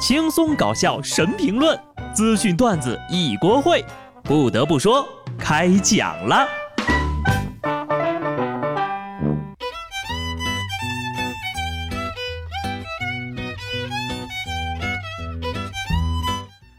[0.00, 1.78] 轻松搞笑神评论，
[2.14, 3.84] 资讯段子一锅烩。
[4.24, 5.06] 不得不说，
[5.38, 6.48] 开讲了。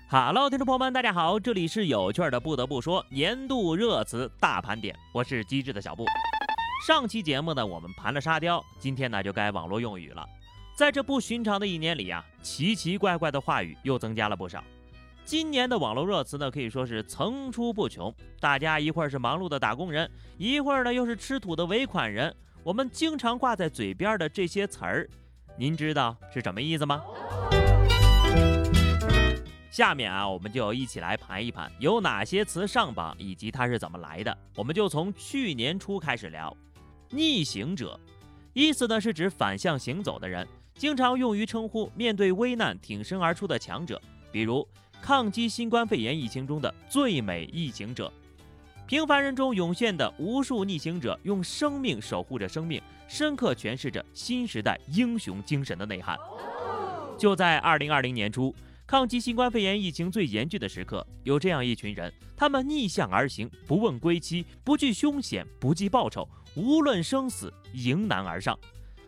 [0.10, 2.40] Hello，听众朋友们，大家好，这里是有趣的。
[2.40, 6.06] 不得不说，年度热词大盘点，我是机智的小布。
[6.88, 10.26] 上期节目呢，我们盘了沙雕，今天呢就该网络用语了。
[10.76, 14.64] 在这不寻常的一年里啊，奇奇怪怪的话语又增加了不少。
[15.24, 18.14] 今年的网络热词呢，可以说是层出不穷。
[18.40, 22.36] 大家一会儿是忙碌的打工人，一会儿呢又是吃土的尾款人。
[22.64, 25.08] 我们经常挂在嘴边的这些词儿，
[25.56, 27.04] 您知道是什么意思吗？
[29.70, 34.36] 下面啊，我们就一起来盘一盘有哪些词上榜，以及它是怎么来的。
[34.56, 36.56] 我们就从去年初开始聊。
[37.10, 38.00] 逆行者，
[38.54, 40.48] 意思呢是指反向行走的人。
[40.82, 44.68] 经常用于称呼面对危难挺身而出的强者，比如
[45.00, 48.12] 抗击新冠肺炎疫情中的最美逆行者。
[48.88, 56.18] 平凡人中涌现的无数逆行者，用生命守护着生命，深刻诠释着新时代英雄精神的内涵。
[57.16, 58.52] 就在二零二零年初，
[58.88, 68.58] 抗击新冠肺炎疫情最严峻的时刻，有这样一群人，他们逆向而行，不问归期，不惧凶险，不计报酬，无论生死，迎难而上。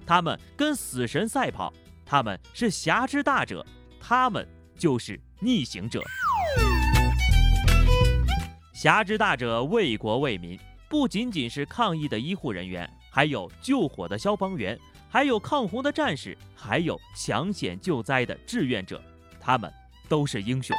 [0.05, 1.73] 他们跟死神赛跑，
[2.05, 3.65] 他们是侠之大者，
[3.99, 6.01] 他们就是逆行者。
[8.73, 10.59] 侠之大者为国为民，
[10.89, 14.77] 不仅仅是抗疫的医护人员，还有救火的消防员，
[15.09, 19.01] 还有抗洪的战士，还有抢险救灾的志愿者，
[19.39, 19.71] 他们
[20.09, 20.75] 都是英雄。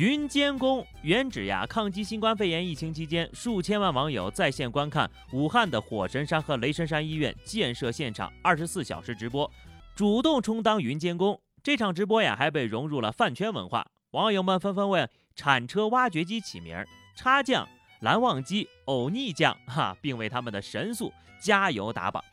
[0.00, 9.52] 云监工原指呀，抗击新冠肺炎疫情期间，数千万网友在线观看武汉的火神山和雷神山医院建设现场二十四小时直播，
[9.94, 11.38] 主动充当云监工。
[11.62, 16.82] 这场直播呀，还被融入了饭圈文化，网友们纷纷为铲车挖掘机起名
[17.14, 17.68] “插匠
[18.00, 22.24] ”“蓝忘机”“偶逆匠”哈，并为他们的神速加油打榜。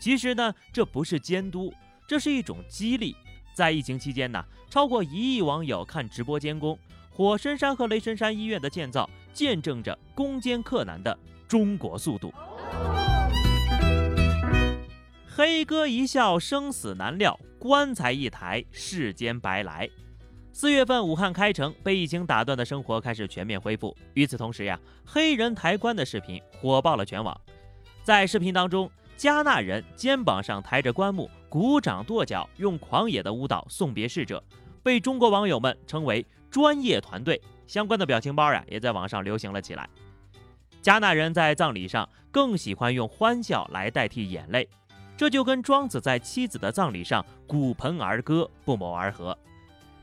[0.00, 1.72] 其实呢，这不是监督，
[2.08, 3.14] 这是一种激励。
[3.52, 6.78] 在疫情期间呢，超过一亿网友看直播监工，
[7.10, 11.16] 火神山和雷神山医院的建造见证着攻坚克难的
[11.46, 12.32] 中国速度。
[15.26, 19.88] 黑哥一笑，生死难料；棺材一抬，世间白来。
[20.52, 23.96] 四月份，武汉开城，被疫情打断的生活开始全面恢复。
[24.14, 27.38] 与此同时呀，黑人抬棺的视频火爆了全网。
[28.02, 31.30] 在视频当中，加纳人肩膀上抬着棺木。
[31.50, 34.40] 鼓掌跺脚，用狂野的舞蹈送别逝者，
[34.84, 37.42] 被中国网友们称为专业团队。
[37.66, 39.90] 相关的表情包呀，也在网上流行了起来。
[40.80, 44.68] 加纳人在葬礼上更喜欢用欢笑来代替眼泪，
[45.16, 49.36] 这就跟庄子在妻子的葬礼上鼓盆而歌不谋而合。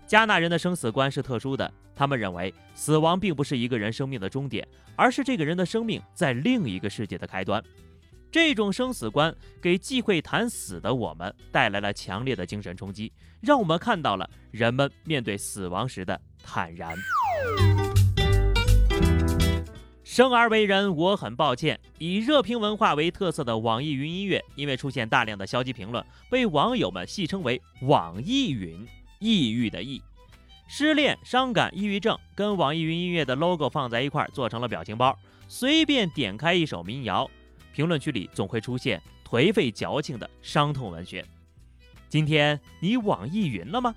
[0.06, 7.64] 加纳人的生死观是特殊的，他们认为死亡并不是一个人生命的终点，而是这个人的生命在另一个世界的开端。
[8.40, 13.12] 这种生死观给忌讳谈死的我们带来了强烈的精神冲击，
[13.42, 16.96] 让我们看到了人们面对死亡时的坦然。
[20.04, 21.80] 生而为人，我很抱歉。
[21.98, 28.88] 以热评文化为特色的网易云音乐，因为出现大量的消极评论，被网友们戏称为“网易云”，
[29.18, 30.00] 抑郁的抑，
[30.68, 35.18] 失恋、伤感、抑郁症，跟网易云音乐的 logo 放在一块儿做成了表情包，
[35.48, 37.28] 随便点开一首民谣。
[37.78, 41.24] 评论区里总会出现颓废矫情的伤痛文学。
[42.10, 43.94] 今天你网易云了吗？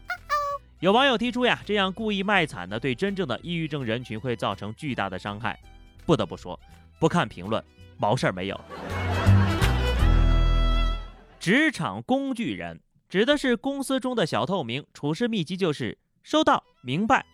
[0.81, 5.59] 有网友提出呀，这样故意卖惨的，对真正的抑郁症人群会造成巨大的伤害。
[6.05, 6.61] 不得不说，
[6.99, 7.65] 不看评论，
[7.97, 8.61] 毛事儿没有。
[11.39, 17.25] 职场工具人指的是公司中的小透明，处事秘籍就是收到明白。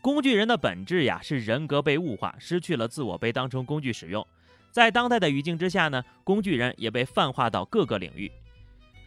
[0.00, 4.24] 工具人的本质呀，是人格被物化，失去了自我，被当成工具使用。
[4.72, 8.32] 在当代的语境之下呢，工具人也被泛化到各个领域。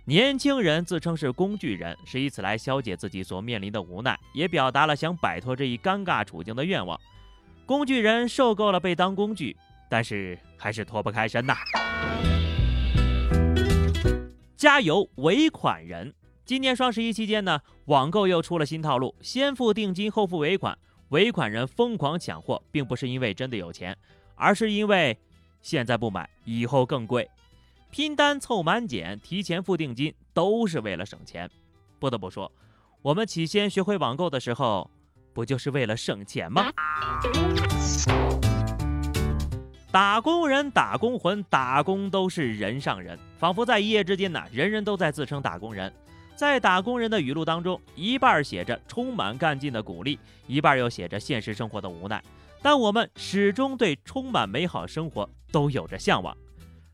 [0.06, 7.00] 年轻人自称是工具人，是以此来消解自己所面临的无奈，也表达了想摆脱这一尴尬处境的愿望。
[7.66, 9.58] 工具人受够了被当工具，
[9.90, 11.56] 但是还是脱不开身呐。
[14.56, 16.14] 加油，尾款人！
[16.46, 20.78] 今年双十一期间呢，网购又出了新套路，先付定金后付尾款。
[21.10, 23.98] 尾款人疯狂抢货，并不是因为真的有钱，
[24.36, 25.18] 而是因为。
[25.66, 27.28] 现在不买，以后更贵。
[27.90, 31.50] 拼单凑满减，提前付定金，都是为了省钱。
[31.98, 32.52] 不得不说，
[33.02, 34.88] 我们起先学会网购的时候，
[35.34, 36.72] 不就是为了省钱吗？
[39.92, 45.92] 打工人，打工魂，打工都是人上人，仿佛在一夜之间呢，人人都在自称打工人。
[46.36, 52.22] 在打工人的语录当中，一半写着充满干劲的鼓励，一半又写着现实生活的无奈。
[52.62, 56.36] 但我们始终对充满美好生活都有着向往。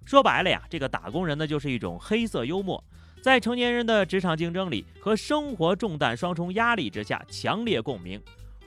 [0.06, 2.84] 说白了呀，这个打工人呢，就是一种黑色幽默，
[3.22, 8.22] 在成年人的职场竞争里和生活重担双重压力之下强烈共鸣。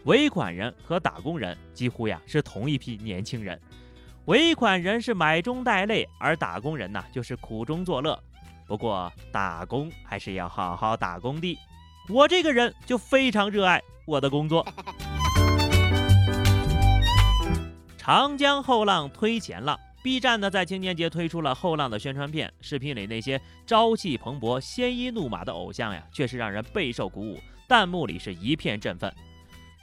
[0.04, 3.60] 尾款人和打工人几乎呀是同一批年轻人，
[4.24, 8.18] 尾款人是买中带泪，而打工人呢就是苦中作乐。
[8.66, 11.58] 不过打工还是要好好打工的。
[12.08, 14.66] 我这个人就非常热爱我的工作。
[17.96, 29.10] 长江后浪推前浪，B 站呢在青年节推出了后浪的宣传片，视频里那些朝气蓬勃、鲜衣怒马的偶像呀，确实让人备受鼓舞，弹幕里是一片振奋。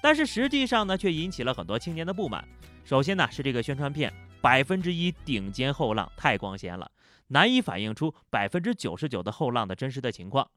[0.04, 2.48] 但是实际上呢，却引起了很多青年的不满。
[2.86, 6.92] 首先呢，是这个宣传片百分之一顶尖后浪太光鲜了。
[7.28, 10.50] 难以反映出百分之九十九的后浪的真实的情况。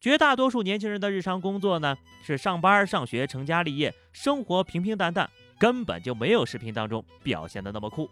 [0.00, 8.10] 绝大多数年轻人的日常工作呢，是上班、上学、成家立业，生活平平淡淡，根本就没有视频当中表现的那么酷。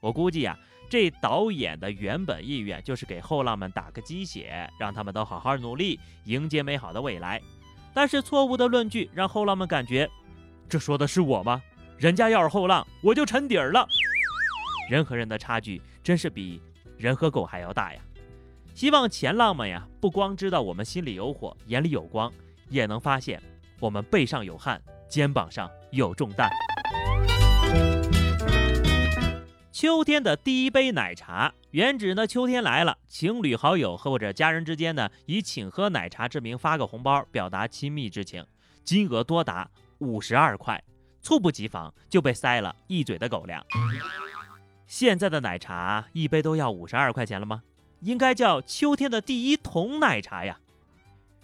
[0.00, 0.58] 我估计呀，
[0.88, 7.40] 这导演的原本意愿就是给后浪们打个鸡血，让他们都好好努力，迎接美好的未来。
[7.92, 10.10] 但是错误的论据让后浪们感觉，
[10.68, 11.62] 这说的是我吗？
[11.96, 13.86] 人家要是后浪，我就沉底儿了。
[14.88, 16.60] 人和人的差距真是比。
[16.96, 18.00] 人和狗还要大呀！
[18.72, 22.32] 希望前浪们呀，不光知道我们心里有火，眼里有光，
[22.68, 23.42] 也能发现
[23.80, 26.48] 我们背上有汗，肩膀上有重担。
[29.72, 38.46] 秋天的第一杯奶茶，原指呢秋天来了，情侣好友或者家人之间呢，以请喝奶茶之名发个红包，表达亲密之情，
[38.84, 40.82] 金额多达五十二块，
[41.20, 43.66] 猝不及防就被塞了一嘴的狗粮。
[44.86, 47.62] 现在的奶茶一杯都要五十二块钱了吗？
[48.00, 50.58] 应该叫秋天的第一桶奶茶呀！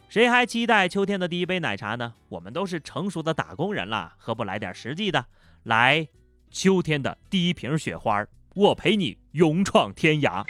[0.09, 2.15] 谁还期待秋天的第一杯奶茶呢？
[2.29, 5.25] 我们都是成熟的打工人了，何不来点实际的？
[5.63, 6.07] 来，
[6.51, 10.45] 秋天的第一瓶雪花，我陪你勇闯天涯。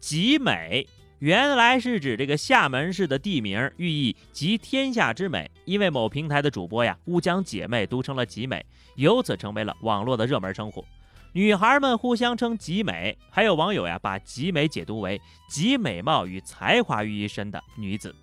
[0.00, 0.88] 集美
[1.20, 5.50] 原来是指这个厦门市的地名，寓意集天下之美。
[5.64, 8.64] 因为某平台的主播呀误将姐妹读成了集美。
[8.96, 10.84] 由此成为了网络的热门称呼，
[11.32, 15.18] 女孩们互相称集美，还有网友呀把集美解读为
[15.48, 18.14] 集美貌与才华于一身的女子。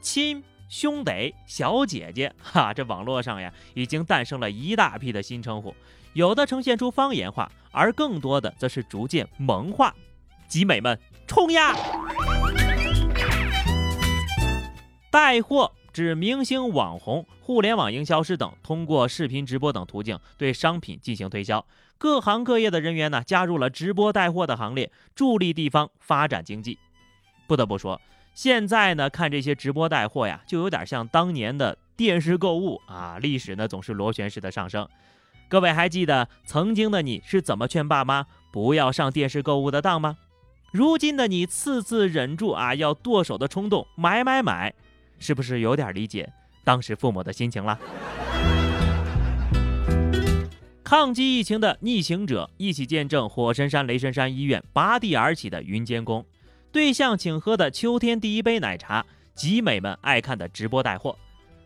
[0.00, 5.74] 亲兄弟、小姐姐， 哈，这网络上呀已经诞生了一大批的新称呼，
[6.12, 9.92] 有的呈现出方言化，而更多的则是逐渐萌化。
[10.48, 10.98] 集美们
[11.32, 11.74] 冲呀！
[15.10, 15.72] 带货。
[15.90, 21.66] 指明星、网红、互联网营销师等通过视频直播等途径对商品进行推销。
[21.98, 26.78] 各行各业的人员呢，加入了直播带货的行列，助力地方发展经济。
[27.46, 28.00] 不得不说，
[28.32, 33.18] 现在呢，看这些直播带货呀，就有点像当年的电视购物啊。
[33.20, 34.88] 历史呢，总是螺旋式的上升。
[35.50, 40.16] 各位还记得曾经的你是怎么劝爸妈不要上电视购物的当吗？
[40.72, 44.72] 如今的你次次忍住啊要剁手的冲动，买买买。
[45.18, 46.32] 是不是有点理解
[46.64, 47.78] 当时父母的心情了？
[50.82, 56.24] 抗击疫情的逆行者一起见证火神山雷神山医院拔地而起的云监工，
[56.72, 59.04] 对象请喝的秋天第一杯奶茶，
[59.34, 61.14] 集美们爱看的直播带货。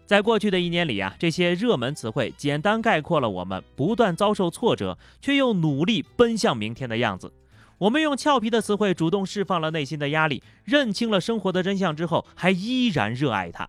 [0.04, 7.32] 在过去的一年里啊，这些热门词汇简单概括了我们不断遭受挫折却又努力奔向明天的样子。
[7.78, 13.68] 我们用俏皮的词汇主动释放了内心的压力，认清了生活的真相之后，还依然热爱它。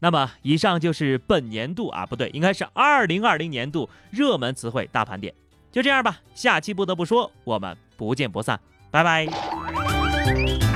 [0.00, 5.34] 那么，以上就是本年度啊，不对，应该是二零二零年度热门词汇大盘点。
[5.72, 8.58] 就这样吧，下期不得不说，我们不见不散，
[8.90, 10.69] 拜拜。